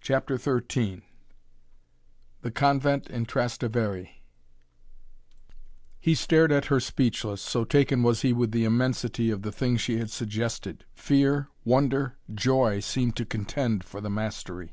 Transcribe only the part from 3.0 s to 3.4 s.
IN